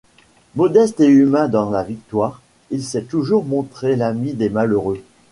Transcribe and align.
Modeste 0.55 0.99
et 0.99 1.05
humain 1.05 1.47
dans 1.47 1.69
la 1.69 1.83
victoire, 1.83 2.41
il 2.71 2.83
s'est 2.83 3.03
toujours 3.03 3.45
montré 3.45 3.95
l'ami 3.95 4.33
des 4.33 4.49
malheureux. 4.49 5.03